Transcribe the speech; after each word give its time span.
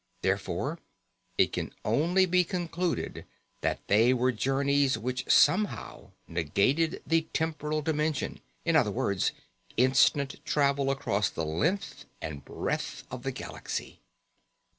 Therefore, 0.23 0.79
it 1.37 1.53
can 1.53 1.75
only 1.85 2.25
be 2.25 2.43
concluded 2.43 3.23
that 3.61 3.81
they 3.87 4.15
were 4.15 4.31
journeys 4.31 4.97
which 4.97 5.29
somehow 5.31 6.09
negated 6.27 7.03
the 7.05 7.27
temporal 7.33 7.83
dimension. 7.83 8.41
In 8.65 8.75
other 8.75 8.89
words, 8.89 9.31
instant 9.77 10.43
travel 10.43 10.89
across 10.89 11.29
the 11.29 11.45
length 11.45 12.05
and 12.19 12.43
breadth 12.43 13.03
of 13.11 13.21
the 13.21 13.31
galaxy! 13.31 13.99